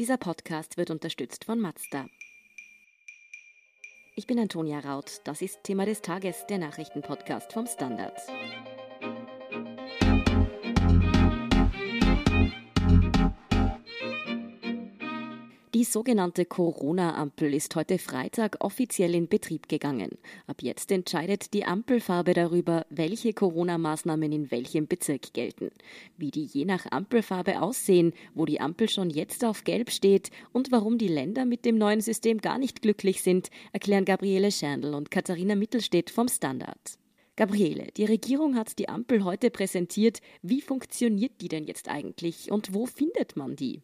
Dieser 0.00 0.16
Podcast 0.16 0.76
wird 0.76 0.90
unterstützt 0.90 1.44
von 1.44 1.60
Mazda. 1.60 2.06
Ich 4.16 4.26
bin 4.26 4.40
Antonia 4.40 4.80
Raut. 4.80 5.20
Das 5.22 5.40
ist 5.40 5.62
Thema 5.62 5.86
des 5.86 6.02
Tages, 6.02 6.44
der 6.48 6.58
Nachrichtenpodcast 6.58 7.52
vom 7.52 7.68
Standard. 7.68 8.18
Die 15.84 15.90
sogenannte 15.90 16.46
Corona-Ampel 16.46 17.52
ist 17.52 17.76
heute 17.76 17.98
Freitag 17.98 18.56
offiziell 18.64 19.14
in 19.14 19.28
Betrieb 19.28 19.68
gegangen. 19.68 20.12
Ab 20.46 20.62
jetzt 20.62 20.90
entscheidet 20.90 21.52
die 21.52 21.66
Ampelfarbe 21.66 22.32
darüber, 22.32 22.86
welche 22.88 23.34
Corona-Maßnahmen 23.34 24.32
in 24.32 24.50
welchem 24.50 24.86
Bezirk 24.86 25.34
gelten. 25.34 25.70
Wie 26.16 26.30
die 26.30 26.46
je 26.46 26.64
nach 26.64 26.90
Ampelfarbe 26.90 27.60
aussehen, 27.60 28.14
wo 28.32 28.46
die 28.46 28.62
Ampel 28.62 28.88
schon 28.88 29.10
jetzt 29.10 29.44
auf 29.44 29.64
Gelb 29.64 29.90
steht 29.90 30.30
und 30.52 30.72
warum 30.72 30.96
die 30.96 31.06
Länder 31.06 31.44
mit 31.44 31.66
dem 31.66 31.76
neuen 31.76 32.00
System 32.00 32.38
gar 32.38 32.56
nicht 32.56 32.80
glücklich 32.80 33.20
sind, 33.20 33.50
erklären 33.74 34.06
Gabriele 34.06 34.52
Scherndl 34.52 34.94
und 34.94 35.10
Katharina 35.10 35.54
Mittelstedt 35.54 36.08
vom 36.08 36.28
Standard. 36.28 36.98
Gabriele, 37.36 37.88
die 37.94 38.06
Regierung 38.06 38.56
hat 38.56 38.78
die 38.78 38.88
Ampel 38.88 39.22
heute 39.22 39.50
präsentiert. 39.50 40.22
Wie 40.40 40.62
funktioniert 40.62 41.42
die 41.42 41.48
denn 41.48 41.64
jetzt 41.64 41.90
eigentlich 41.90 42.50
und 42.50 42.72
wo 42.72 42.86
findet 42.86 43.36
man 43.36 43.54
die? 43.54 43.82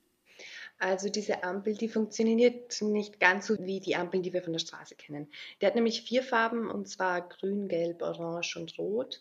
Also 0.80 1.10
diese 1.10 1.44
Ampel, 1.44 1.74
die 1.74 1.90
funktioniert 1.90 2.80
nicht 2.80 3.20
ganz 3.20 3.46
so 3.46 3.58
wie 3.58 3.80
die 3.80 3.96
Ampeln, 3.96 4.22
die 4.22 4.32
wir 4.32 4.42
von 4.42 4.54
der 4.54 4.60
Straße 4.60 4.94
kennen. 4.94 5.30
Die 5.60 5.66
hat 5.66 5.74
nämlich 5.74 6.02
vier 6.02 6.22
Farben 6.22 6.70
und 6.70 6.88
zwar 6.88 7.28
grün, 7.28 7.68
gelb, 7.68 8.00
orange 8.00 8.56
und 8.56 8.78
rot. 8.78 9.20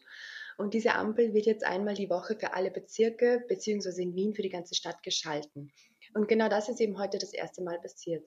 Und 0.58 0.74
diese 0.74 0.96
Ampel 0.96 1.34
wird 1.34 1.46
jetzt 1.48 1.66
einmal 1.66 1.96
die 1.96 2.10
Woche 2.10 2.38
für 2.40 2.54
alle 2.54 2.72
Bezirke 2.72 3.44
beziehungsweise 3.50 4.02
in 4.02 4.16
Wien 4.16 4.34
für 4.34 4.42
die 4.42 4.50
ganze 4.50 4.74
Stadt 4.74 5.04
geschalten. 5.04 5.70
Und 6.14 6.30
genau 6.30 6.48
das 6.48 6.70
ist 6.70 6.80
eben 6.80 6.98
heute 6.98 7.18
das 7.18 7.34
erste 7.34 7.62
Mal 7.62 7.78
passiert. 7.82 8.26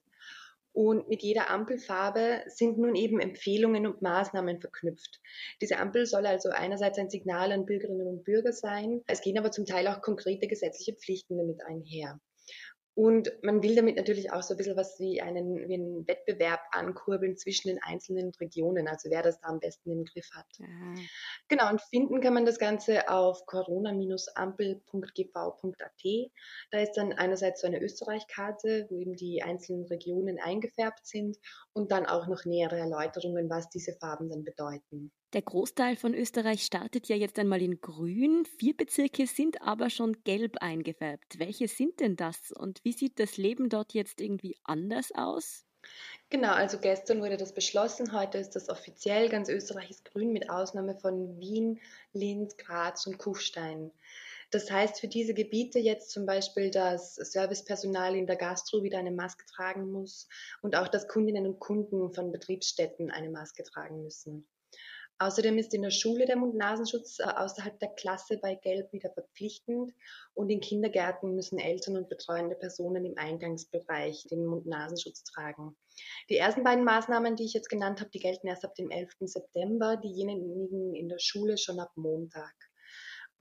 Und 0.75 1.09
mit 1.09 1.23
jeder 1.23 1.49
Ampelfarbe 1.49 2.43
sind 2.49 2.77
nun 2.77 2.95
eben 2.95 3.19
Empfehlungen 3.19 3.87
und 3.87 4.02
Maßnahmen 4.02 4.61
verknüpft. 4.61 5.23
Diese 5.63 5.79
Ampel 5.79 6.05
soll 6.05 6.27
also 6.27 6.51
einerseits 6.51 6.99
ein 6.99 7.09
Signal 7.09 7.51
an 7.52 7.65
Bürgerinnen 7.65 8.07
und 8.07 8.24
Bürger 8.24 8.52
sein. 8.52 9.01
Es 9.07 9.23
gehen 9.23 9.39
aber 9.39 9.51
zum 9.51 9.65
Teil 9.65 9.89
auch 9.89 10.02
konkrete 10.02 10.49
gesetzliche 10.49 10.95
Pflichten 10.95 11.39
damit 11.39 11.65
einher. 11.65 12.21
Und 12.95 13.32
man 13.43 13.62
will 13.62 13.74
damit 13.74 13.96
natürlich 13.96 14.30
auch 14.32 14.43
so 14.43 14.52
ein 14.52 14.59
bisschen 14.59 14.76
was 14.76 15.01
wie 15.01 15.23
einen, 15.23 15.66
wie 15.66 15.74
einen 15.74 16.07
Wettbewerb 16.07 16.60
ankurbeln 16.73 17.38
zwischen 17.38 17.68
den 17.68 17.82
einzelnen 17.82 18.32
Regionen, 18.38 18.87
also 18.87 19.09
wer 19.10 19.23
das 19.23 19.40
da 19.40 19.49
am 19.49 19.60
besten 19.60 19.93
im 19.93 20.04
Griff 20.04 20.29
hat. 20.32 20.45
Ja. 20.59 20.66
Genau, 21.49 21.71
und 21.71 21.80
finden 21.80 22.21
kann 22.21 22.34
man 22.34 22.45
das 22.45 22.59
Ganze 22.59 23.09
auf 23.09 23.46
corona-ampel.gv.at. 23.46 26.30
Da 26.71 26.79
ist 26.79 26.93
dann 26.93 27.15
einerseits 27.15 27.62
so 27.62 27.66
eine 27.66 27.80
Österreich-Karte, 27.80 28.88
wo 28.90 28.99
eben 28.99 29.16
die 29.16 29.43
einzelnen 29.43 29.87
Regionen 29.87 30.38
eingefärbt 30.38 31.06
sind 31.06 31.38
und 31.73 31.93
dann 31.93 32.04
auch 32.04 32.27
noch 32.27 32.45
nähere 32.45 32.79
Erläuterungen, 32.79 33.49
was 33.49 33.71
diese 33.71 33.95
Farben 33.95 34.29
dann 34.29 34.45
bedeuten. 34.45 35.10
Der 35.33 35.41
Großteil 35.41 35.97
von 35.97 36.13
Österreich 36.13 36.63
startet 36.63 37.09
ja 37.09 37.16
jetzt 37.16 37.38
einmal 37.38 37.63
in 37.63 37.80
Grün. 37.80 38.45
Vier 38.59 38.77
Bezirke 38.77 39.27
sind 39.27 39.63
aber 39.63 39.89
schon 39.89 40.23
gelb 40.24 40.59
eingefärbt. 40.61 41.39
Welche 41.39 41.69
sind 41.69 42.01
denn 42.01 42.16
das 42.16 42.52
und 42.52 42.85
wie 42.85 42.93
sieht 42.93 43.19
das 43.19 43.39
Leben 43.39 43.71
dort 43.71 43.95
jetzt 43.95 44.21
irgendwie 44.21 44.59
anders 44.63 45.11
aus? 45.15 45.65
Genau, 46.29 46.52
also 46.52 46.79
gestern 46.79 47.23
wurde 47.23 47.39
das 47.39 47.55
beschlossen. 47.55 48.13
Heute 48.13 48.37
ist 48.37 48.51
das 48.51 48.69
offiziell. 48.69 49.30
Ganz 49.30 49.49
Österreich 49.49 49.89
ist 49.89 50.05
grün 50.05 50.35
mit 50.35 50.51
Ausnahme 50.51 50.99
von 50.99 51.41
Wien, 51.41 51.80
Linz, 52.13 52.59
Graz 52.59 53.07
und 53.07 53.17
Kufstein. 53.17 53.91
Das 54.51 54.71
heißt 54.71 55.01
für 55.01 55.09
diese 55.09 55.33
Gebiete 55.33 55.79
jetzt 55.79 56.11
zum 56.11 56.27
Beispiel, 56.27 56.71
dass 56.71 57.15
Servicepersonal 57.15 58.17
in 58.17 58.27
der 58.27 58.37
Gastro 58.37 58.83
wieder 58.83 58.99
eine 58.99 59.11
Maske 59.11 59.46
tragen 59.46 59.91
muss 59.91 60.29
und 60.61 60.77
auch, 60.77 60.89
dass 60.89 61.09
Kundinnen 61.09 61.46
und 61.46 61.59
Kunden 61.59 62.13
von 62.13 62.33
Betriebsstätten 62.33 63.11
eine 63.11 63.30
Maske 63.30 63.63
tragen 63.63 64.03
müssen. 64.03 64.47
Außerdem 65.19 65.56
ist 65.59 65.72
in 65.72 65.82
der 65.82 65.91
Schule 65.91 66.27
der 66.27 66.37
Mund-Nasenschutz 66.37 67.19
äh, 67.21 67.25
außerhalb 67.25 67.78
der 67.78 67.91
Klasse 67.91 68.39
bei 68.39 68.56
Gelb 68.56 68.93
wieder 68.93 69.11
verpflichtend 69.11 69.93
und 70.34 70.50
in 70.50 70.61
Kindergärten 70.61 71.34
müssen 71.34 71.59
Eltern 71.59 71.97
und 71.97 72.09
betreuende 72.09 72.56
Personen 72.56 73.05
im 73.05 73.17
Eingangsbereich 73.17 74.27
den 74.31 74.47
Mund-Nasenschutz 74.47 75.25
tragen. 75.25 75.77
Die 76.28 76.37
ersten 76.37 76.65
beiden 76.65 76.84
Maßnahmen, 76.84 77.37
die 77.37 77.45
ich 77.45 77.53
jetzt 77.53 77.69
genannt 77.69 78.00
habe, 78.00 78.11
die 78.11 78.19
gelten 78.19 78.49
erst 78.49 78.65
ab 78.65 78.75
dem 78.75 78.91
11. 78.91 79.12
September, 79.21 79.97
diejenigen 79.97 80.95
in 80.95 81.09
der 81.09 81.19
Schule 81.19 81.59
schon 81.59 81.79
ab 81.79 81.93
Montag. 81.94 82.55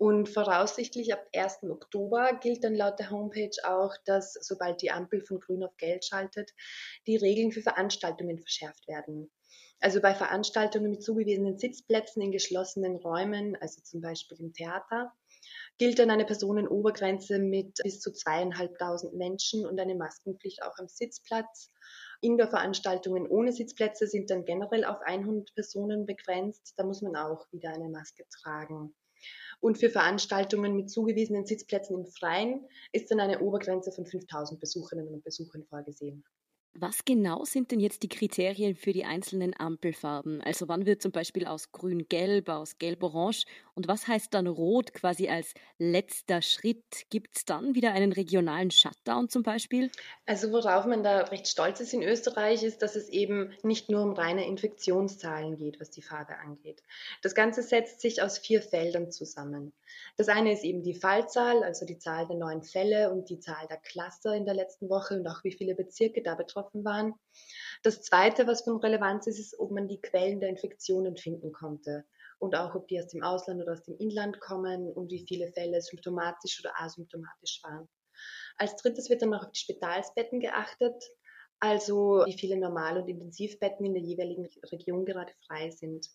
Und 0.02 0.30
voraussichtlich 0.30 1.14
ab 1.14 1.24
1. 1.36 1.70
Oktober 1.70 2.40
gilt 2.42 2.64
dann 2.64 2.74
laut 2.74 2.98
der 2.98 3.12
Homepage 3.12 3.56
auch, 3.64 3.94
dass 4.06 4.34
sobald 4.34 4.82
die 4.82 4.90
Ampel 4.90 5.22
von 5.22 5.40
grün 5.40 5.64
auf 5.64 5.78
gelb 5.78 6.04
schaltet, 6.04 6.52
die 7.06 7.18
Regeln 7.18 7.52
für 7.52 7.62
Veranstaltungen 7.62 8.40
verschärft 8.40 8.88
werden. 8.88 9.30
Also 9.80 10.00
bei 10.00 10.14
Veranstaltungen 10.14 10.92
mit 10.92 11.04
zugewiesenen 11.04 11.58
Sitzplätzen 11.58 12.22
in 12.22 12.32
geschlossenen 12.32 12.98
Räumen, 12.98 13.56
also 13.60 13.82
zum 13.82 14.02
Beispiel 14.02 14.40
im 14.40 14.54
Theater, 14.54 15.12
gilt 15.78 15.98
dann 15.98 16.12
eine 16.12 16.26
Personenobergrenze 16.26 17.40
mit 17.40 17.80
bis 17.82 18.00
zu 18.00 18.14
zweieinhalbtausend 18.14 19.16
Menschen 19.16 19.66
und 19.66 19.80
eine 19.80 19.96
Maskenpflicht 19.96 20.62
auch 20.62 20.78
am 20.78 20.88
Sitzplatz. 20.88 21.72
Indoor-Veranstaltungen 22.22 23.28
ohne 23.28 23.52
Sitzplätze 23.52 24.06
sind 24.06 24.30
dann 24.30 24.46
generell 24.46 24.86
auf 24.86 25.02
100 25.02 25.56
Personen 25.56 26.06
begrenzt. 26.06 26.74
Da 26.78 26.84
muss 26.84 27.02
man 27.02 27.16
auch 27.16 27.48
wieder 27.52 27.72
eine 27.72 27.90
Maske 27.90 28.26
tragen. 28.30 28.94
Und 29.60 29.80
für 29.80 29.90
Veranstaltungen 29.90 30.76
mit 30.76 30.92
zugewiesenen 30.92 31.46
Sitzplätzen 31.46 31.96
im 31.96 32.06
Freien 32.06 32.68
ist 32.92 33.10
dann 33.10 33.20
eine 33.20 33.40
Obergrenze 33.40 33.92
von 33.92 34.06
5000 34.06 34.60
Besucherinnen 34.60 35.14
und 35.14 35.24
Besuchern 35.24 35.64
vorgesehen. 35.66 36.24
Was 36.74 37.04
genau 37.04 37.44
sind 37.44 37.72
denn 37.72 37.82
jetzt 37.82 38.02
die 38.02 38.08
Kriterien 38.08 38.76
für 38.76 38.94
die 38.94 39.04
einzelnen 39.04 39.54
Ampelfarben? 39.60 40.42
Also 40.42 40.70
wann 40.70 40.86
wird 40.86 41.02
zum 41.02 41.12
Beispiel 41.12 41.46
aus 41.46 41.74
Grün-Gelb, 41.74 42.48
aus 42.48 42.78
Gelb-Orange 42.78 43.46
und 43.76 43.88
was 43.88 44.08
heißt 44.08 44.34
dann 44.34 44.48
Rot 44.48 44.94
quasi 44.94 45.30
als 45.30 45.54
letzter 45.78 46.42
Schritt? 46.42 47.10
Gibt 47.10 47.38
es 47.38 47.46
dann 47.46 47.76
wieder 47.76 47.94
einen 47.94 48.12
regionalen 48.12 48.72
Shutdown 48.72 49.30
zum 49.30 49.44
Beispiel? 49.44 49.90
Also 50.26 50.52
worauf 50.52 50.86
man 50.86 51.04
da 51.04 51.22
recht 51.22 51.48
stolz 51.48 51.80
ist 51.80 51.94
in 51.94 52.04
Österreich, 52.04 52.64
ist, 52.64 52.82
dass 52.82 52.96
es 52.96 53.10
eben 53.10 53.54
nicht 53.64 53.90
nur 53.90 54.04
um 54.04 54.14
reine 54.14 54.46
Infektionszahlen 54.46 55.58
geht, 55.58 55.80
was 55.80 55.90
die 55.90 56.02
Farbe 56.02 56.38
angeht. 56.38 56.84
Das 57.22 57.36
Ganze 57.36 57.64
setzt 57.64 58.02
sich 58.02 58.22
aus 58.22 58.38
vier 58.38 58.62
Feldern 58.62 59.12
zusammen. 59.12 59.74
Das 60.18 60.30
eine 60.30 60.54
ist 60.54 60.64
eben 60.64 60.84
die 60.84 60.96
Fallzahl, 60.96 61.64
also 61.64 61.86
die 61.86 61.98
Zahl 61.98 62.28
der 62.28 62.38
neuen 62.38 62.64
Fälle 62.64 63.12
und 63.12 63.30
die 63.30 63.40
Zahl 63.40 63.68
der 63.68 63.78
Cluster 63.78 64.36
in 64.36 64.46
der 64.46 64.54
letzten 64.54 64.90
Woche 64.90 65.16
und 65.16 65.28
auch 65.28 65.44
wie 65.44 65.52
viele 65.52 65.76
Bezirke 65.76 66.22
da 66.22 66.36
betroffen 66.36 66.84
waren. 66.84 67.14
Das 67.84 68.02
Zweite, 68.02 68.48
was 68.48 68.62
von 68.62 68.78
Relevanz 68.78 69.28
ist, 69.28 69.40
ist, 69.40 69.60
ob 69.60 69.72
man 69.72 69.88
die 69.88 70.00
Quellen 70.00 70.40
der 70.40 70.50
Infektionen 70.50 71.18
finden 71.18 71.52
konnte 71.52 72.06
und 72.42 72.56
auch, 72.56 72.74
ob 72.74 72.88
die 72.88 73.00
aus 73.00 73.08
dem 73.08 73.24
Ausland 73.24 73.62
oder 73.62 73.74
aus 73.74 73.84
dem 73.84 73.96
Inland 73.98 74.40
kommen 74.40 74.92
und 74.92 75.12
wie 75.12 75.24
viele 75.28 75.48
Fälle 75.54 75.80
symptomatisch 75.82 76.60
oder 76.60 76.74
asymptomatisch 76.82 77.62
waren. 77.64 77.88
Als 78.58 78.76
drittes 78.76 79.10
wird 79.10 79.22
dann 79.22 79.30
noch 79.30 79.44
auf 79.46 79.52
die 79.52 79.60
Spitalsbetten 79.60 80.40
geachtet, 80.40 81.04
also 81.60 82.24
wie 82.26 82.38
viele 82.38 82.58
Normal- 82.58 82.98
und 82.98 83.08
Intensivbetten 83.08 83.86
in 83.86 83.94
der 83.94 84.02
jeweiligen 84.02 84.48
Region 84.72 85.06
gerade 85.06 85.34
frei 85.46 85.70
sind. 85.70 86.08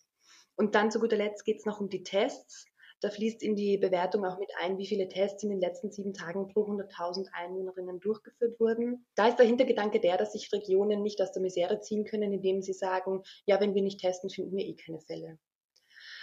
Und 0.57 0.75
dann 0.75 0.91
zu 0.91 0.99
guter 0.99 1.15
Letzt 1.15 1.45
geht 1.45 1.59
es 1.59 1.65
noch 1.65 1.79
um 1.79 1.89
die 1.89 2.03
Tests. 2.03 2.65
Da 2.99 3.09
fließt 3.09 3.43
in 3.43 3.55
die 3.55 3.77
Bewertung 3.77 4.25
auch 4.25 4.39
mit 4.39 4.49
ein, 4.59 4.77
wie 4.77 4.87
viele 4.87 5.07
Tests 5.07 5.43
in 5.43 5.49
den 5.49 5.61
letzten 5.61 5.91
sieben 5.91 6.13
Tagen 6.13 6.47
pro 6.47 6.63
100.000 6.63 7.27
Einwohnerinnen 7.31 7.99
durchgeführt 7.99 8.59
wurden. 8.59 9.05
Da 9.15 9.27
ist 9.27 9.37
der 9.37 9.45
Hintergedanke 9.45 9.99
der, 9.99 10.17
dass 10.17 10.33
sich 10.33 10.51
Regionen 10.51 11.03
nicht 11.03 11.21
aus 11.21 11.31
der 11.31 11.43
Misere 11.43 11.79
ziehen 11.79 12.05
können, 12.05 12.33
indem 12.33 12.61
sie 12.61 12.73
sagen, 12.73 13.21
ja, 13.45 13.61
wenn 13.61 13.75
wir 13.75 13.83
nicht 13.83 14.01
testen, 14.01 14.31
finden 14.31 14.57
wir 14.57 14.65
eh 14.65 14.75
keine 14.75 14.99
Fälle. 14.99 15.37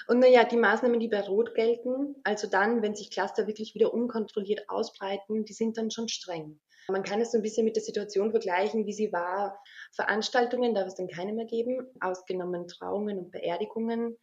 Und 0.07 0.19
naja, 0.19 0.45
die 0.45 0.57
Maßnahmen, 0.57 1.01
die 1.01 1.09
bei 1.09 1.21
Rot 1.21 1.55
gelten, 1.55 2.17
also 2.25 2.47
dann, 2.47 2.83
wenn 2.83 2.95
sich 2.95 3.11
Cluster 3.11 3.47
wirklich 3.47 3.75
wieder 3.75 3.95
unkontrolliert 3.95 4.69
ausbreiten, 4.69 5.45
die 5.45 5.53
sind 5.55 5.79
dann 5.79 5.91
schon 5.91 6.09
streng. 6.09 6.61
Man 6.89 7.03
kann 7.03 7.21
es 7.23 7.33
so 7.33 7.39
ein 7.39 7.43
bisschen 7.43 7.65
mit 7.65 7.77
der 7.77 7.83
Situation 7.83 8.31
vergleichen, 8.31 8.85
wie 8.85 8.93
sie 8.93 9.11
war. 9.11 9.59
Veranstaltungen 9.93 10.75
darf 10.75 10.89
es 10.89 10.97
dann 10.97 11.09
keine 11.09 11.33
mehr 11.33 11.47
geben, 11.47 11.87
ausgenommen 12.01 12.69
Trauungen 12.69 13.19
und 13.19 13.31
Beerdigungen. 13.31 14.19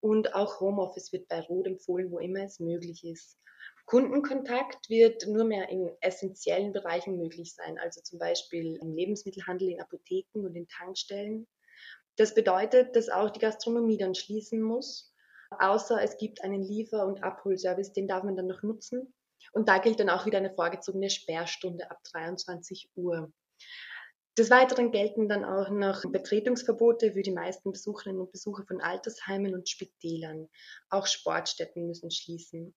Und 0.00 0.34
auch 0.34 0.60
Homeoffice 0.60 1.12
wird 1.12 1.26
bei 1.26 1.40
Rot 1.40 1.66
empfohlen, 1.66 2.12
wo 2.12 2.20
immer 2.20 2.44
es 2.44 2.60
möglich 2.60 3.04
ist. 3.04 3.36
Kundenkontakt 3.86 4.88
wird 4.88 5.26
nur 5.26 5.44
mehr 5.44 5.68
in 5.68 5.90
essentiellen 6.00 6.72
Bereichen 6.72 7.18
möglich 7.18 7.54
sein, 7.54 7.78
also 7.78 8.00
zum 8.00 8.18
Beispiel 8.18 8.76
im 8.76 8.94
Lebensmittelhandel, 8.94 9.70
in 9.70 9.80
Apotheken 9.80 10.46
und 10.46 10.54
in 10.54 10.68
Tankstellen. 10.68 11.46
Das 12.16 12.34
bedeutet, 12.34 12.94
dass 12.94 13.08
auch 13.08 13.30
die 13.30 13.40
Gastronomie 13.40 13.98
dann 13.98 14.14
schließen 14.14 14.62
muss, 14.62 15.12
außer 15.50 16.02
es 16.02 16.16
gibt 16.16 16.42
einen 16.42 16.62
Liefer- 16.62 17.06
und 17.06 17.22
Abholservice, 17.22 17.92
den 17.92 18.08
darf 18.08 18.24
man 18.24 18.36
dann 18.36 18.46
noch 18.46 18.62
nutzen. 18.62 19.14
Und 19.52 19.68
da 19.68 19.78
gilt 19.78 20.00
dann 20.00 20.10
auch 20.10 20.26
wieder 20.26 20.38
eine 20.38 20.54
vorgezogene 20.54 21.10
Sperrstunde 21.10 21.90
ab 21.90 21.98
23 22.12 22.90
Uhr. 22.96 23.32
Des 24.36 24.50
Weiteren 24.50 24.90
gelten 24.90 25.28
dann 25.28 25.44
auch 25.44 25.70
noch 25.70 26.02
Betretungsverbote 26.10 27.12
für 27.12 27.22
die 27.22 27.30
meisten 27.30 27.70
Besucherinnen 27.70 28.20
und 28.20 28.32
Besucher 28.32 28.64
von 28.66 28.80
Altersheimen 28.80 29.54
und 29.54 29.68
Spitälern. 29.68 30.48
Auch 30.90 31.06
Sportstätten 31.06 31.86
müssen 31.86 32.10
schließen. 32.10 32.74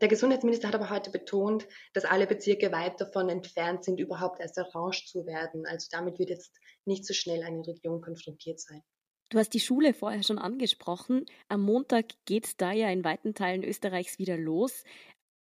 Der 0.00 0.06
Gesundheitsminister 0.06 0.68
hat 0.68 0.76
aber 0.76 0.88
heute 0.88 1.10
betont, 1.10 1.66
dass 1.94 2.04
alle 2.04 2.28
Bezirke 2.28 2.70
weit 2.70 3.00
davon 3.00 3.28
entfernt 3.28 3.82
sind, 3.82 3.98
überhaupt 3.98 4.38
erst 4.38 4.56
orange 4.58 5.06
zu 5.06 5.26
werden. 5.26 5.66
Also 5.66 5.88
damit 5.90 6.20
wird 6.20 6.30
jetzt 6.30 6.56
nicht 6.84 7.04
so 7.04 7.12
schnell 7.12 7.42
eine 7.42 7.66
Region 7.66 8.00
konfrontiert 8.00 8.60
sein. 8.60 8.84
Du 9.30 9.38
hast 9.38 9.50
die 9.50 9.60
Schule 9.60 9.94
vorher 9.94 10.24
schon 10.24 10.40
angesprochen. 10.40 11.24
Am 11.48 11.62
Montag 11.62 12.06
geht 12.26 12.46
es 12.46 12.56
da 12.56 12.72
ja 12.72 12.90
in 12.90 13.04
weiten 13.04 13.32
Teilen 13.32 13.62
Österreichs 13.62 14.18
wieder 14.18 14.36
los. 14.36 14.82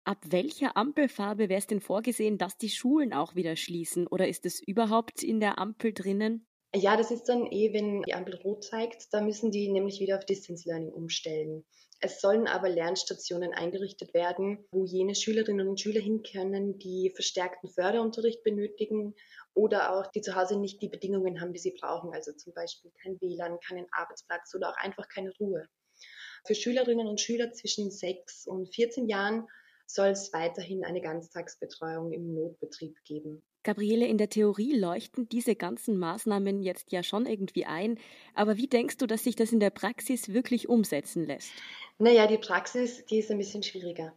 Ab 0.05 0.17
welcher 0.27 0.75
Ampelfarbe 0.75 1.49
wäre 1.49 1.59
es 1.59 1.67
denn 1.67 1.81
vorgesehen, 1.81 2.39
dass 2.39 2.57
die 2.57 2.69
Schulen 2.69 3.13
auch 3.13 3.35
wieder 3.35 3.55
schließen? 3.55 4.07
Oder 4.07 4.27
ist 4.27 4.47
es 4.47 4.59
überhaupt 4.59 5.21
in 5.21 5.39
der 5.39 5.59
Ampel 5.59 5.93
drinnen? 5.93 6.47
Ja, 6.73 6.97
das 6.97 7.12
ist 7.12 7.25
dann 7.25 7.45
eh, 7.51 7.73
wenn 7.73 8.01
die 8.01 8.13
Ampel 8.13 8.35
rot 8.35 8.63
zeigt, 8.63 9.13
da 9.13 9.21
müssen 9.21 9.51
die 9.51 9.69
nämlich 9.71 10.00
wieder 10.00 10.17
auf 10.17 10.25
Distance 10.25 10.67
Learning 10.67 10.91
umstellen. 10.91 11.65
Es 12.01 12.19
sollen 12.19 12.47
aber 12.47 12.67
Lernstationen 12.67 13.53
eingerichtet 13.53 14.13
werden, 14.13 14.65
wo 14.71 14.85
jene 14.85 15.15
Schülerinnen 15.15 15.67
und 15.67 15.79
Schüler 15.79 16.01
hin 16.01 16.21
können, 16.23 16.77
die 16.77 17.12
verstärkten 17.15 17.69
Förderunterricht 17.69 18.44
benötigen 18.44 19.15
oder 19.53 19.95
auch 19.95 20.07
die 20.12 20.21
zu 20.21 20.35
Hause 20.35 20.59
nicht 20.59 20.81
die 20.81 20.89
Bedingungen 20.89 21.39
haben, 21.39 21.53
die 21.53 21.59
sie 21.59 21.75
brauchen, 21.79 22.13
also 22.13 22.33
zum 22.33 22.53
Beispiel 22.53 22.91
kein 23.01 23.19
WLAN, 23.21 23.59
keinen 23.61 23.88
Arbeitsplatz 23.91 24.53
oder 24.53 24.69
auch 24.69 24.77
einfach 24.77 25.07
keine 25.07 25.31
Ruhe. 25.39 25.68
Für 26.45 26.56
Schülerinnen 26.56 27.07
und 27.07 27.21
Schüler 27.21 27.53
zwischen 27.53 27.89
6 27.89 28.47
und 28.47 28.75
14 28.75 29.07
Jahren 29.07 29.47
soll 29.88 30.09
es 30.09 30.33
weiterhin 30.33 30.83
eine 30.83 31.01
Ganztagsbetreuung 31.01 32.11
im 32.11 32.33
Notbetrieb 32.33 33.01
geben. 33.06 33.41
Gabriele, 33.65 34.07
in 34.07 34.17
der 34.17 34.29
Theorie 34.29 34.73
leuchten 34.73 35.27
diese 35.27 35.56
ganzen 35.56 35.97
Maßnahmen 35.97 36.63
jetzt 36.63 36.94
ja 36.94 37.03
schon 37.03 37.25
irgendwie 37.25 37.65
ein, 37.65 38.00
aber 38.33 38.56
wie 38.56 38.67
denkst 38.67 38.97
du, 38.97 39.07
dass 39.07 39.25
sich 39.25 39.35
das 39.35 39.51
in 39.51 39.59
der 39.59 39.71
Praxis 39.71 40.29
wirklich 40.29 40.69
umsetzen 40.69 41.25
lässt? 41.25 41.51
Naja, 41.97 42.27
die 42.27 42.38
Praxis, 42.38 43.03
die 43.06 43.19
ist 43.19 43.31
ein 43.31 43.38
bisschen 43.38 43.63
schwieriger. 43.63 44.13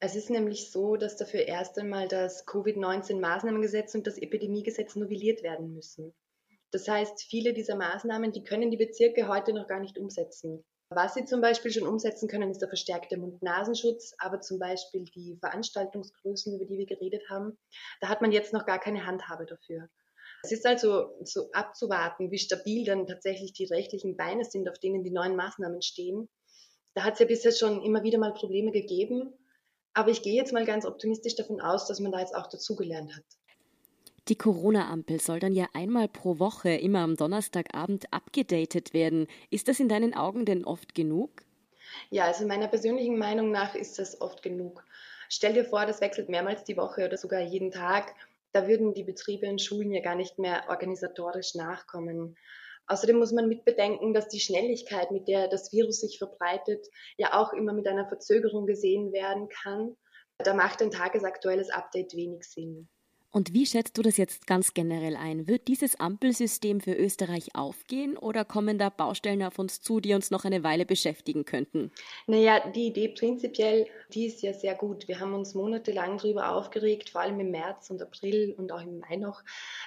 Es 0.00 0.16
ist 0.16 0.28
nämlich 0.28 0.70
so, 0.70 0.96
dass 0.96 1.16
dafür 1.16 1.46
erst 1.46 1.78
einmal 1.78 2.08
das 2.08 2.46
Covid-19-Maßnahmengesetz 2.46 3.94
und 3.94 4.06
das 4.06 4.18
Epidemiegesetz 4.18 4.96
novelliert 4.96 5.42
werden 5.42 5.72
müssen. 5.72 6.12
Das 6.70 6.88
heißt, 6.88 7.22
viele 7.22 7.52
dieser 7.52 7.76
Maßnahmen, 7.76 8.32
die 8.32 8.44
können 8.44 8.70
die 8.70 8.76
Bezirke 8.76 9.28
heute 9.28 9.52
noch 9.52 9.66
gar 9.66 9.80
nicht 9.80 9.98
umsetzen. 9.98 10.64
Was 10.92 11.14
sie 11.14 11.24
zum 11.24 11.40
Beispiel 11.40 11.72
schon 11.72 11.86
umsetzen 11.86 12.28
können, 12.28 12.50
ist 12.50 12.60
der 12.60 12.68
verstärkte 12.68 13.16
Mund-Nasenschutz, 13.16 14.12
aber 14.18 14.40
zum 14.40 14.58
Beispiel 14.58 15.04
die 15.04 15.38
Veranstaltungsgrößen, 15.40 16.56
über 16.56 16.64
die 16.64 16.78
wir 16.78 16.86
geredet 16.86 17.22
haben, 17.30 17.56
da 18.00 18.08
hat 18.08 18.22
man 18.22 18.32
jetzt 18.32 18.52
noch 18.52 18.66
gar 18.66 18.80
keine 18.80 19.06
Handhabe 19.06 19.46
dafür. 19.46 19.88
Es 20.42 20.50
ist 20.50 20.66
also 20.66 21.14
so 21.22 21.52
abzuwarten, 21.52 22.32
wie 22.32 22.38
stabil 22.38 22.84
dann 22.84 23.06
tatsächlich 23.06 23.52
die 23.52 23.66
rechtlichen 23.66 24.16
Beine 24.16 24.44
sind, 24.44 24.68
auf 24.68 24.80
denen 24.80 25.04
die 25.04 25.12
neuen 25.12 25.36
Maßnahmen 25.36 25.80
stehen. 25.80 26.28
Da 26.94 27.04
hat 27.04 27.14
es 27.14 27.20
ja 27.20 27.26
bisher 27.26 27.52
schon 27.52 27.82
immer 27.82 28.02
wieder 28.02 28.18
mal 28.18 28.34
Probleme 28.34 28.72
gegeben. 28.72 29.32
Aber 29.92 30.10
ich 30.10 30.22
gehe 30.22 30.34
jetzt 30.34 30.52
mal 30.52 30.64
ganz 30.64 30.86
optimistisch 30.86 31.36
davon 31.36 31.60
aus, 31.60 31.86
dass 31.86 32.00
man 32.00 32.10
da 32.10 32.20
jetzt 32.20 32.34
auch 32.34 32.48
dazugelernt 32.48 33.14
hat. 33.14 33.24
Die 34.28 34.36
Corona-Ampel 34.36 35.20
soll 35.20 35.40
dann 35.40 35.54
ja 35.54 35.66
einmal 35.72 36.08
pro 36.08 36.38
Woche, 36.38 36.70
immer 36.70 37.00
am 37.00 37.16
Donnerstagabend, 37.16 38.12
abgedatet 38.12 38.94
werden. 38.94 39.26
Ist 39.50 39.68
das 39.68 39.80
in 39.80 39.88
deinen 39.88 40.14
Augen 40.14 40.44
denn 40.44 40.64
oft 40.64 40.94
genug? 40.94 41.30
Ja, 42.10 42.24
also 42.24 42.46
meiner 42.46 42.68
persönlichen 42.68 43.18
Meinung 43.18 43.50
nach 43.50 43.74
ist 43.74 43.98
das 43.98 44.20
oft 44.20 44.42
genug. 44.42 44.84
Stell 45.28 45.54
dir 45.54 45.64
vor, 45.64 45.86
das 45.86 46.00
wechselt 46.00 46.28
mehrmals 46.28 46.64
die 46.64 46.76
Woche 46.76 47.04
oder 47.04 47.16
sogar 47.16 47.40
jeden 47.40 47.70
Tag. 47.70 48.14
Da 48.52 48.66
würden 48.66 48.94
die 48.94 49.04
Betriebe 49.04 49.48
und 49.48 49.62
Schulen 49.62 49.92
ja 49.92 50.00
gar 50.00 50.16
nicht 50.16 50.38
mehr 50.38 50.64
organisatorisch 50.68 51.54
nachkommen. 51.54 52.36
Außerdem 52.86 53.16
muss 53.18 53.30
man 53.30 53.48
mitbedenken, 53.48 54.12
dass 54.12 54.26
die 54.26 54.40
Schnelligkeit, 54.40 55.12
mit 55.12 55.28
der 55.28 55.46
das 55.46 55.72
Virus 55.72 56.00
sich 56.00 56.18
verbreitet, 56.18 56.88
ja 57.16 57.34
auch 57.34 57.52
immer 57.52 57.72
mit 57.72 57.86
einer 57.86 58.08
Verzögerung 58.08 58.66
gesehen 58.66 59.12
werden 59.12 59.48
kann. 59.48 59.96
Da 60.38 60.54
macht 60.54 60.82
ein 60.82 60.90
tagesaktuelles 60.90 61.70
Update 61.70 62.14
wenig 62.14 62.42
Sinn. 62.44 62.88
Und 63.32 63.52
wie 63.52 63.64
schätzt 63.64 63.96
du 63.96 64.02
das 64.02 64.16
jetzt 64.16 64.48
ganz 64.48 64.74
generell 64.74 65.14
ein? 65.14 65.46
Wird 65.46 65.68
dieses 65.68 66.00
Ampelsystem 66.00 66.80
für 66.80 66.94
Österreich 66.94 67.54
aufgehen 67.54 68.16
oder 68.16 68.44
kommen 68.44 68.76
da 68.76 68.90
Baustellen 68.90 69.44
auf 69.44 69.60
uns 69.60 69.80
zu, 69.80 70.00
die 70.00 70.14
uns 70.14 70.32
noch 70.32 70.44
eine 70.44 70.64
Weile 70.64 70.84
beschäftigen 70.84 71.44
könnten? 71.44 71.92
Naja, 72.26 72.68
die 72.70 72.88
Idee 72.88 73.08
prinzipiell, 73.08 73.86
die 74.12 74.26
ist 74.26 74.42
ja 74.42 74.52
sehr 74.52 74.74
gut. 74.74 75.06
Wir 75.06 75.20
haben 75.20 75.34
uns 75.34 75.54
monatelang 75.54 76.18
darüber 76.18 76.50
aufgeregt, 76.52 77.10
vor 77.10 77.20
allem 77.20 77.38
im 77.38 77.52
März 77.52 77.90
und 77.90 78.02
April 78.02 78.52
und 78.58 78.72
auch 78.72 78.82
im 78.82 78.98
Mai 78.98 79.14
noch, 79.14 79.42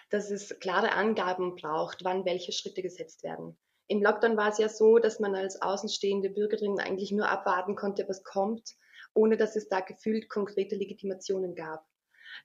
dass 0.09 0.31
es 0.31 0.57
klare 0.59 0.93
Angaben 0.93 1.55
braucht, 1.55 2.05
wann 2.05 2.23
welche 2.23 2.53
Schritte 2.53 2.81
gesetzt 2.81 3.23
werden. 3.23 3.57
Im 3.87 4.01
Lockdown 4.01 4.37
war 4.37 4.49
es 4.49 4.57
ja 4.57 4.69
so, 4.69 4.99
dass 4.99 5.19
man 5.19 5.35
als 5.35 5.61
außenstehende 5.61 6.29
Bürgerin 6.29 6.79
eigentlich 6.79 7.11
nur 7.11 7.27
abwarten 7.27 7.75
konnte, 7.75 8.05
was 8.07 8.23
kommt, 8.23 8.75
ohne 9.13 9.35
dass 9.35 9.57
es 9.57 9.67
da 9.67 9.81
gefühlt 9.81 10.29
konkrete 10.29 10.75
Legitimationen 10.75 11.55
gab. 11.55 11.85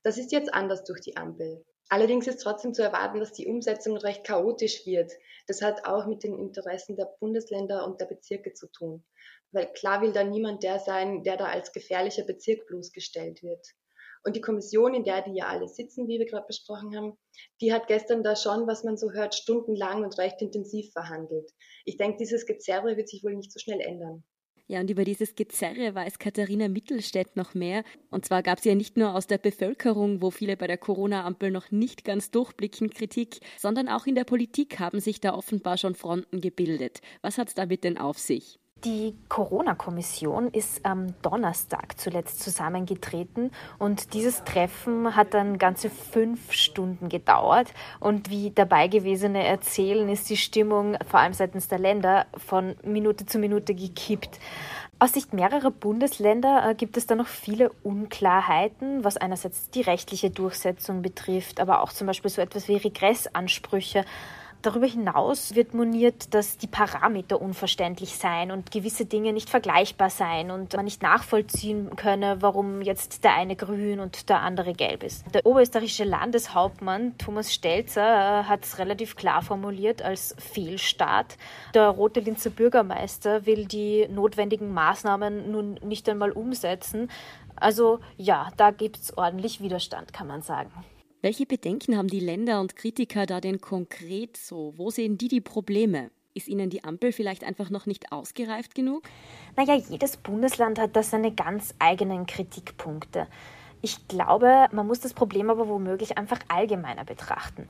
Das 0.02 0.18
ist 0.18 0.32
jetzt 0.32 0.52
anders 0.52 0.84
durch 0.84 1.00
die 1.00 1.16
Ampel. 1.16 1.64
Allerdings 1.90 2.26
ist 2.26 2.42
trotzdem 2.42 2.74
zu 2.74 2.82
erwarten, 2.82 3.18
dass 3.18 3.32
die 3.32 3.46
Umsetzung 3.46 3.96
recht 3.96 4.24
chaotisch 4.24 4.84
wird. 4.84 5.10
Das 5.46 5.62
hat 5.62 5.86
auch 5.86 6.06
mit 6.06 6.22
den 6.22 6.38
Interessen 6.38 6.96
der 6.96 7.06
Bundesländer 7.18 7.86
und 7.86 8.00
der 8.00 8.06
Bezirke 8.06 8.52
zu 8.52 8.66
tun. 8.66 9.04
Weil 9.52 9.72
klar 9.72 10.02
will 10.02 10.12
da 10.12 10.22
niemand 10.22 10.62
der 10.62 10.78
sein, 10.80 11.22
der 11.22 11.38
da 11.38 11.46
als 11.46 11.72
gefährlicher 11.72 12.24
Bezirk 12.24 12.66
bloßgestellt 12.66 13.42
wird. 13.42 13.66
Und 14.22 14.36
die 14.36 14.42
Kommission, 14.42 14.92
in 14.92 15.04
der 15.04 15.22
die 15.22 15.36
ja 15.36 15.46
alle 15.46 15.68
sitzen, 15.68 16.08
wie 16.08 16.18
wir 16.18 16.26
gerade 16.26 16.46
besprochen 16.46 16.94
haben, 16.94 17.16
die 17.62 17.72
hat 17.72 17.86
gestern 17.86 18.22
da 18.22 18.36
schon, 18.36 18.66
was 18.66 18.84
man 18.84 18.98
so 18.98 19.12
hört, 19.12 19.34
stundenlang 19.34 20.04
und 20.04 20.18
recht 20.18 20.42
intensiv 20.42 20.92
verhandelt. 20.92 21.50
Ich 21.86 21.96
denke, 21.96 22.18
dieses 22.18 22.44
Gezerre 22.44 22.98
wird 22.98 23.08
sich 23.08 23.24
wohl 23.24 23.34
nicht 23.34 23.52
so 23.52 23.58
schnell 23.58 23.80
ändern. 23.80 24.24
Ja, 24.70 24.80
und 24.80 24.90
über 24.90 25.04
dieses 25.04 25.34
Gezerre 25.34 25.94
weiß 25.94 26.18
Katharina 26.18 26.68
Mittelstädt 26.68 27.36
noch 27.36 27.54
mehr. 27.54 27.84
Und 28.10 28.26
zwar 28.26 28.42
gab 28.42 28.58
es 28.58 28.64
ja 28.64 28.74
nicht 28.74 28.98
nur 28.98 29.14
aus 29.14 29.26
der 29.26 29.38
Bevölkerung, 29.38 30.20
wo 30.20 30.30
viele 30.30 30.58
bei 30.58 30.66
der 30.66 30.76
Corona-Ampel 30.76 31.50
noch 31.50 31.70
nicht 31.70 32.04
ganz 32.04 32.30
durchblicken, 32.30 32.90
Kritik, 32.90 33.40
sondern 33.56 33.88
auch 33.88 34.06
in 34.06 34.14
der 34.14 34.24
Politik 34.24 34.78
haben 34.78 35.00
sich 35.00 35.20
da 35.22 35.32
offenbar 35.32 35.78
schon 35.78 35.94
Fronten 35.94 36.42
gebildet. 36.42 37.00
Was 37.22 37.38
hat 37.38 37.48
es 37.48 37.54
damit 37.54 37.82
denn 37.82 37.96
auf 37.96 38.18
sich? 38.18 38.58
Die 38.84 39.16
Corona-Kommission 39.28 40.48
ist 40.52 40.86
am 40.86 41.08
Donnerstag 41.22 41.98
zuletzt 41.98 42.40
zusammengetreten 42.40 43.50
und 43.80 44.14
dieses 44.14 44.44
Treffen 44.44 45.16
hat 45.16 45.34
dann 45.34 45.58
ganze 45.58 45.90
fünf 45.90 46.52
Stunden 46.52 47.08
gedauert. 47.08 47.74
Und 47.98 48.30
wie 48.30 48.52
Dabeigewesene 48.52 49.44
erzählen, 49.44 50.08
ist 50.08 50.30
die 50.30 50.36
Stimmung 50.36 50.96
vor 51.08 51.18
allem 51.18 51.32
seitens 51.32 51.66
der 51.66 51.80
Länder 51.80 52.26
von 52.36 52.76
Minute 52.84 53.26
zu 53.26 53.40
Minute 53.40 53.74
gekippt. 53.74 54.38
Aus 55.00 55.12
Sicht 55.12 55.32
mehrerer 55.32 55.72
Bundesländer 55.72 56.70
äh, 56.70 56.74
gibt 56.74 56.96
es 56.96 57.06
da 57.06 57.16
noch 57.16 57.28
viele 57.28 57.70
Unklarheiten, 57.82 59.02
was 59.02 59.16
einerseits 59.16 59.70
die 59.70 59.82
rechtliche 59.82 60.30
Durchsetzung 60.30 61.02
betrifft, 61.02 61.60
aber 61.60 61.82
auch 61.82 61.92
zum 61.92 62.06
Beispiel 62.06 62.30
so 62.30 62.40
etwas 62.40 62.68
wie 62.68 62.76
Regressansprüche 62.76 64.04
Darüber 64.62 64.86
hinaus 64.86 65.54
wird 65.54 65.72
moniert, 65.72 66.34
dass 66.34 66.58
die 66.58 66.66
Parameter 66.66 67.40
unverständlich 67.40 68.16
seien 68.16 68.50
und 68.50 68.72
gewisse 68.72 69.04
Dinge 69.06 69.32
nicht 69.32 69.48
vergleichbar 69.48 70.10
seien 70.10 70.50
und 70.50 70.74
man 70.74 70.84
nicht 70.84 71.00
nachvollziehen 71.00 71.94
könne, 71.94 72.38
warum 72.40 72.82
jetzt 72.82 73.22
der 73.22 73.34
eine 73.34 73.54
grün 73.54 74.00
und 74.00 74.28
der 74.28 74.40
andere 74.40 74.72
gelb 74.72 75.04
ist. 75.04 75.24
Der 75.32 75.46
oberösterreichische 75.46 76.02
Landeshauptmann 76.02 77.16
Thomas 77.18 77.54
Stelzer 77.54 78.40
äh, 78.40 78.44
hat 78.44 78.64
es 78.64 78.78
relativ 78.78 79.14
klar 79.14 79.42
formuliert 79.42 80.02
als 80.02 80.34
Fehlstart. 80.38 81.36
Der 81.74 81.88
Rote 81.88 82.18
Linzer 82.18 82.50
Bürgermeister 82.50 83.46
will 83.46 83.66
die 83.66 84.08
notwendigen 84.08 84.74
Maßnahmen 84.74 85.52
nun 85.52 85.74
nicht 85.84 86.08
einmal 86.08 86.32
umsetzen. 86.32 87.10
Also 87.54 88.00
ja, 88.16 88.48
da 88.56 88.72
gibt 88.72 88.96
es 88.96 89.16
ordentlich 89.16 89.60
Widerstand, 89.60 90.12
kann 90.12 90.26
man 90.26 90.42
sagen. 90.42 90.72
Welche 91.20 91.46
Bedenken 91.46 91.96
haben 91.96 92.06
die 92.06 92.20
Länder 92.20 92.60
und 92.60 92.76
Kritiker 92.76 93.26
da 93.26 93.40
denn 93.40 93.60
konkret 93.60 94.36
so? 94.36 94.74
Wo 94.76 94.90
sehen 94.90 95.18
die 95.18 95.26
die 95.26 95.40
Probleme? 95.40 96.12
Ist 96.32 96.46
Ihnen 96.46 96.70
die 96.70 96.84
Ampel 96.84 97.10
vielleicht 97.10 97.42
einfach 97.42 97.70
noch 97.70 97.86
nicht 97.86 98.12
ausgereift 98.12 98.76
genug? 98.76 99.02
Naja, 99.56 99.74
jedes 99.74 100.16
Bundesland 100.16 100.78
hat 100.78 100.94
da 100.94 101.02
seine 101.02 101.32
ganz 101.32 101.74
eigenen 101.80 102.26
Kritikpunkte. 102.26 103.26
Ich 103.82 104.06
glaube, 104.06 104.68
man 104.70 104.86
muss 104.86 105.00
das 105.00 105.12
Problem 105.12 105.50
aber 105.50 105.68
womöglich 105.68 106.18
einfach 106.18 106.38
allgemeiner 106.46 107.04
betrachten. 107.04 107.68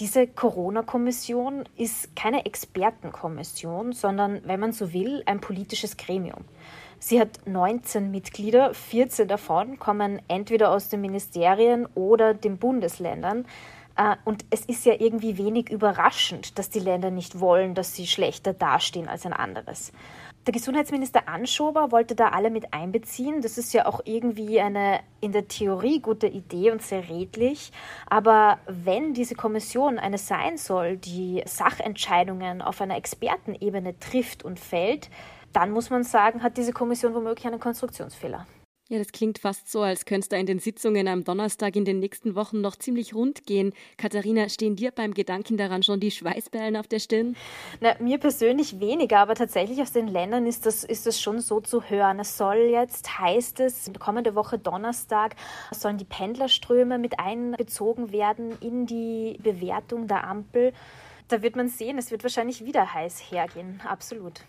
Diese 0.00 0.26
Corona-Kommission 0.26 1.68
ist 1.76 2.16
keine 2.16 2.46
Expertenkommission, 2.46 3.92
sondern, 3.92 4.40
wenn 4.44 4.58
man 4.58 4.72
so 4.72 4.92
will, 4.92 5.22
ein 5.26 5.40
politisches 5.40 5.96
Gremium. 5.96 6.44
Sie 7.00 7.20
hat 7.20 7.46
19 7.46 8.10
Mitglieder, 8.10 8.74
14 8.74 9.28
davon 9.28 9.78
kommen 9.78 10.20
entweder 10.26 10.70
aus 10.70 10.88
den 10.88 11.00
Ministerien 11.00 11.86
oder 11.94 12.34
den 12.34 12.58
Bundesländern. 12.58 13.46
Äh, 13.96 14.16
und 14.24 14.44
es 14.50 14.64
ist 14.64 14.84
ja 14.84 14.94
irgendwie 14.98 15.38
wenig 15.38 15.70
überraschend, 15.70 16.58
dass 16.58 16.70
die 16.70 16.80
Länder 16.80 17.10
nicht 17.10 17.40
wollen, 17.40 17.74
dass 17.74 17.94
sie 17.94 18.06
schlechter 18.06 18.52
dastehen 18.52 19.08
als 19.08 19.26
ein 19.26 19.32
anderes. 19.32 19.92
Der 20.46 20.52
Gesundheitsminister 20.52 21.28
Anschober 21.28 21.92
wollte 21.92 22.14
da 22.14 22.30
alle 22.30 22.48
mit 22.48 22.72
einbeziehen. 22.72 23.42
Das 23.42 23.58
ist 23.58 23.74
ja 23.74 23.84
auch 23.84 24.00
irgendwie 24.06 24.60
eine 24.60 25.00
in 25.20 25.32
der 25.32 25.46
Theorie 25.46 26.00
gute 26.00 26.26
Idee 26.26 26.70
und 26.70 26.80
sehr 26.80 27.08
redlich. 27.10 27.70
Aber 28.06 28.58
wenn 28.66 29.12
diese 29.12 29.34
Kommission 29.34 29.98
eine 29.98 30.16
sein 30.16 30.56
soll, 30.56 30.96
die 30.96 31.42
Sachentscheidungen 31.44 32.62
auf 32.62 32.80
einer 32.80 32.96
Expertenebene 32.96 33.98
trifft 33.98 34.42
und 34.42 34.58
fällt, 34.58 35.10
dann 35.52 35.70
muss 35.70 35.90
man 35.90 36.04
sagen, 36.04 36.42
hat 36.42 36.56
diese 36.56 36.72
Kommission 36.72 37.14
womöglich 37.14 37.46
einen 37.46 37.60
Konstruktionsfehler. 37.60 38.46
Ja, 38.90 38.96
das 38.96 39.12
klingt 39.12 39.38
fast 39.38 39.70
so, 39.70 39.82
als 39.82 40.06
könnte 40.06 40.20
es 40.20 40.28
da 40.30 40.38
in 40.38 40.46
den 40.46 40.60
Sitzungen 40.60 41.08
am 41.08 41.22
Donnerstag 41.22 41.76
in 41.76 41.84
den 41.84 41.98
nächsten 41.98 42.34
Wochen 42.34 42.62
noch 42.62 42.74
ziemlich 42.74 43.14
rund 43.14 43.44
gehen. 43.44 43.74
Katharina, 43.98 44.48
stehen 44.48 44.76
dir 44.76 44.92
beim 44.92 45.12
Gedanken 45.12 45.58
daran 45.58 45.82
schon 45.82 46.00
die 46.00 46.10
Schweißperlen 46.10 46.74
auf 46.74 46.88
der 46.88 46.98
Stirn? 46.98 47.36
Na, 47.82 47.96
mir 47.98 48.16
persönlich 48.16 48.80
weniger, 48.80 49.18
aber 49.18 49.34
tatsächlich 49.34 49.82
aus 49.82 49.92
den 49.92 50.08
Ländern 50.08 50.46
ist 50.46 50.64
das, 50.64 50.84
ist 50.84 51.04
das 51.04 51.20
schon 51.20 51.40
so 51.40 51.60
zu 51.60 51.82
hören. 51.82 52.18
Es 52.18 52.38
soll 52.38 52.70
jetzt, 52.70 53.18
heißt 53.18 53.60
es, 53.60 53.90
kommende 53.98 54.34
Woche 54.34 54.58
Donnerstag 54.58 55.36
sollen 55.70 55.98
die 55.98 56.06
Pendlerströme 56.06 56.96
mit 56.96 57.20
einbezogen 57.20 58.10
werden 58.10 58.56
in 58.62 58.86
die 58.86 59.38
Bewertung 59.42 60.06
der 60.06 60.26
Ampel. 60.26 60.72
Da 61.28 61.42
wird 61.42 61.56
man 61.56 61.68
sehen, 61.68 61.98
es 61.98 62.10
wird 62.10 62.22
wahrscheinlich 62.22 62.64
wieder 62.64 62.94
heiß 62.94 63.30
hergehen. 63.30 63.82
Absolut. 63.86 64.40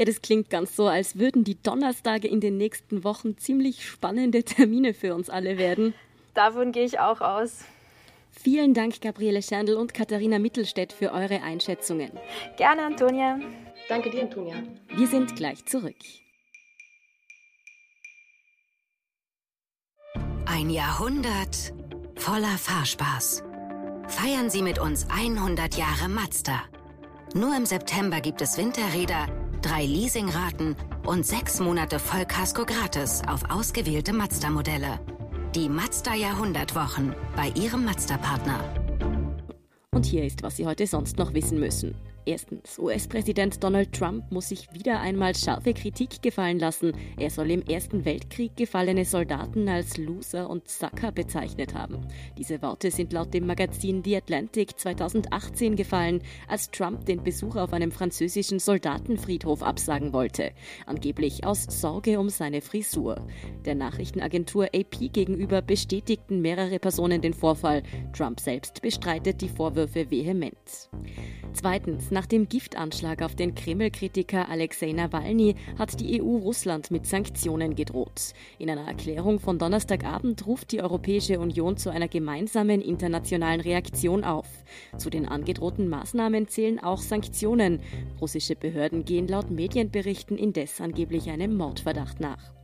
Ja, 0.00 0.06
das 0.06 0.22
klingt 0.22 0.48
ganz 0.48 0.76
so, 0.76 0.86
als 0.88 1.18
würden 1.18 1.44
die 1.44 1.62
Donnerstage 1.62 2.26
in 2.26 2.40
den 2.40 2.56
nächsten 2.56 3.04
Wochen 3.04 3.36
ziemlich 3.36 3.86
spannende 3.86 4.42
Termine 4.44 4.94
für 4.94 5.14
uns 5.14 5.28
alle 5.28 5.58
werden. 5.58 5.92
Davon 6.32 6.72
gehe 6.72 6.86
ich 6.86 6.98
auch 7.00 7.20
aus. 7.20 7.66
Vielen 8.30 8.72
Dank, 8.72 9.02
Gabriele 9.02 9.42
Scherndl 9.42 9.74
und 9.74 9.92
Katharina 9.92 10.38
Mittelstädt, 10.38 10.94
für 10.94 11.12
eure 11.12 11.42
Einschätzungen. 11.42 12.12
Gerne, 12.56 12.86
Antonia. 12.86 13.40
Danke 13.90 14.08
dir, 14.08 14.22
Antonia. 14.22 14.54
Wir 14.96 15.06
sind 15.06 15.36
gleich 15.36 15.66
zurück. 15.66 15.98
Ein 20.46 20.70
Jahrhundert 20.70 21.74
voller 22.16 22.56
Fahrspaß. 22.56 23.42
Feiern 24.08 24.48
Sie 24.48 24.62
mit 24.62 24.78
uns 24.78 25.06
100 25.10 25.76
Jahre 25.76 26.08
Mazda. 26.08 26.62
Nur 27.34 27.54
im 27.54 27.66
September 27.66 28.22
gibt 28.22 28.40
es 28.40 28.56
Winterräder 28.56 29.26
drei 29.62 29.84
Leasingraten 29.84 30.76
und 31.06 31.26
sechs 31.26 31.60
Monate 31.60 31.98
Vollkasko 31.98 32.64
gratis 32.64 33.22
auf 33.26 33.50
ausgewählte 33.50 34.12
Mazda-Modelle. 34.12 35.00
Die 35.54 35.68
Mazda 35.68 36.14
Jahrhundertwochen 36.14 37.14
bei 37.36 37.48
Ihrem 37.48 37.84
Mazda-Partner. 37.84 38.60
Und 39.92 40.06
hier 40.06 40.24
ist, 40.24 40.42
was 40.42 40.56
Sie 40.56 40.66
heute 40.66 40.86
sonst 40.86 41.18
noch 41.18 41.34
wissen 41.34 41.58
müssen. 41.58 41.94
Erstens, 42.30 42.78
US-Präsident 42.78 43.64
Donald 43.64 43.92
Trump 43.92 44.30
muss 44.30 44.50
sich 44.50 44.72
wieder 44.72 45.00
einmal 45.00 45.34
scharfe 45.34 45.74
Kritik 45.74 46.22
gefallen 46.22 46.60
lassen. 46.60 46.92
Er 47.18 47.28
soll 47.28 47.50
im 47.50 47.62
Ersten 47.62 48.04
Weltkrieg 48.04 48.56
gefallene 48.56 49.04
Soldaten 49.04 49.68
als 49.68 49.96
Loser 49.96 50.48
und 50.48 50.68
Sucker 50.68 51.10
bezeichnet 51.10 51.74
haben. 51.74 52.06
Diese 52.38 52.62
Worte 52.62 52.92
sind 52.92 53.12
laut 53.12 53.34
dem 53.34 53.48
Magazin 53.48 54.04
The 54.04 54.18
Atlantic 54.18 54.78
2018 54.78 55.74
gefallen, 55.74 56.22
als 56.46 56.70
Trump 56.70 57.04
den 57.04 57.24
Besuch 57.24 57.56
auf 57.56 57.72
einem 57.72 57.90
französischen 57.90 58.60
Soldatenfriedhof 58.60 59.64
absagen 59.64 60.12
wollte. 60.12 60.52
Angeblich 60.86 61.44
aus 61.44 61.64
Sorge 61.64 62.20
um 62.20 62.28
seine 62.28 62.60
Frisur. 62.60 63.26
Der 63.64 63.74
Nachrichtenagentur 63.74 64.66
AP 64.66 65.12
gegenüber 65.12 65.62
bestätigten 65.62 66.40
mehrere 66.40 66.78
Personen 66.78 67.22
den 67.22 67.34
Vorfall. 67.34 67.82
Trump 68.16 68.38
selbst 68.38 68.82
bestreitet 68.82 69.40
die 69.40 69.48
Vorwürfe 69.48 70.08
vehement. 70.12 70.54
Zweitens, 71.54 72.12
nach 72.20 72.26
dem 72.26 72.50
Giftanschlag 72.50 73.22
auf 73.22 73.34
den 73.34 73.54
Kreml-Kritiker 73.54 74.50
Alexei 74.50 74.92
Nawalny 74.92 75.54
hat 75.78 75.98
die 76.00 76.20
EU 76.20 76.36
Russland 76.36 76.90
mit 76.90 77.06
Sanktionen 77.06 77.74
gedroht. 77.74 78.34
In 78.58 78.68
einer 78.68 78.86
Erklärung 78.86 79.40
von 79.40 79.58
Donnerstagabend 79.58 80.46
ruft 80.46 80.70
die 80.72 80.82
Europäische 80.82 81.40
Union 81.40 81.78
zu 81.78 81.88
einer 81.88 82.08
gemeinsamen 82.08 82.82
internationalen 82.82 83.62
Reaktion 83.62 84.22
auf. 84.22 84.46
Zu 84.98 85.08
den 85.08 85.26
angedrohten 85.26 85.88
Maßnahmen 85.88 86.46
zählen 86.46 86.78
auch 86.78 87.00
Sanktionen. 87.00 87.80
Russische 88.20 88.54
Behörden 88.54 89.06
gehen 89.06 89.26
laut 89.26 89.50
Medienberichten 89.50 90.36
indes 90.36 90.78
angeblich 90.82 91.30
einem 91.30 91.56
Mordverdacht 91.56 92.20
nach. 92.20 92.59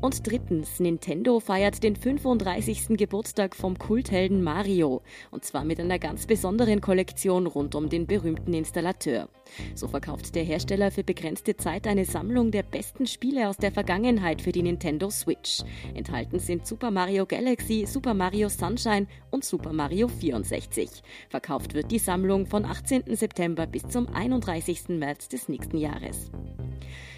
Und 0.00 0.26
drittens, 0.26 0.78
Nintendo 0.78 1.40
feiert 1.40 1.82
den 1.82 1.96
35. 1.96 2.88
Geburtstag 2.98 3.56
vom 3.56 3.78
Kulthelden 3.78 4.42
Mario. 4.42 5.02
Und 5.30 5.44
zwar 5.44 5.64
mit 5.64 5.80
einer 5.80 5.98
ganz 5.98 6.26
besonderen 6.26 6.80
Kollektion 6.80 7.46
rund 7.46 7.74
um 7.74 7.88
den 7.88 8.06
berühmten 8.06 8.52
Installateur. 8.52 9.28
So 9.74 9.88
verkauft 9.88 10.34
der 10.34 10.44
Hersteller 10.44 10.90
für 10.90 11.02
begrenzte 11.02 11.56
Zeit 11.56 11.86
eine 11.86 12.04
Sammlung 12.04 12.50
der 12.50 12.62
besten 12.62 13.06
Spiele 13.06 13.48
aus 13.48 13.56
der 13.56 13.72
Vergangenheit 13.72 14.42
für 14.42 14.52
die 14.52 14.62
Nintendo 14.62 15.10
Switch. 15.10 15.62
Enthalten 15.94 16.38
sind 16.38 16.66
Super 16.66 16.90
Mario 16.90 17.26
Galaxy, 17.26 17.86
Super 17.86 18.14
Mario 18.14 18.48
Sunshine 18.48 19.06
und 19.30 19.44
Super 19.44 19.72
Mario 19.72 20.08
64. 20.08 20.90
Verkauft 21.30 21.74
wird 21.74 21.90
die 21.90 21.98
Sammlung 21.98 22.46
von 22.46 22.64
18. 22.64 23.04
September 23.16 23.66
bis 23.66 23.88
zum 23.88 24.08
31. 24.08 24.88
März 24.90 25.28
des 25.28 25.48
nächsten 25.48 25.78
Jahres. 25.78 26.30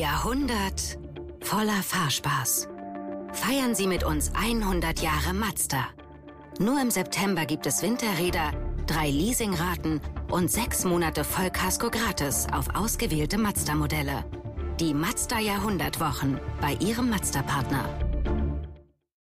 Jahrhundert 0.00 0.98
voller 1.42 1.82
Fahrspaß. 1.82 2.68
Feiern 3.34 3.74
Sie 3.74 3.86
mit 3.86 4.02
uns 4.02 4.32
100 4.34 5.00
Jahre 5.00 5.34
Mazda. 5.34 5.88
Nur 6.58 6.80
im 6.80 6.90
September 6.90 7.44
gibt 7.44 7.66
es 7.66 7.82
Winterräder, 7.82 8.52
drei 8.86 9.10
Leasingraten 9.10 10.00
und 10.30 10.50
sechs 10.50 10.86
Monate 10.86 11.22
Vollkasko 11.22 11.90
gratis 11.90 12.46
auf 12.50 12.74
ausgewählte 12.74 13.36
Mazda-Modelle. 13.36 14.24
Die 14.80 14.94
Mazda 14.94 15.38
Jahrhundertwochen 15.38 16.40
bei 16.62 16.78
Ihrem 16.80 17.10
Mazda-Partner. 17.10 18.09